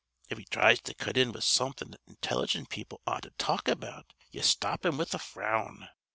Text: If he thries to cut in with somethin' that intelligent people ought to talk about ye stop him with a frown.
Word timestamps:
If 0.29 0.39
he 0.39 0.45
thries 0.45 0.81
to 0.85 0.95
cut 0.95 1.15
in 1.15 1.31
with 1.31 1.43
somethin' 1.43 1.91
that 1.91 2.01
intelligent 2.07 2.69
people 2.71 3.01
ought 3.05 3.21
to 3.21 3.29
talk 3.37 3.67
about 3.67 4.13
ye 4.31 4.41
stop 4.41 4.83
him 4.83 4.97
with 4.97 5.13
a 5.13 5.19
frown. 5.19 5.89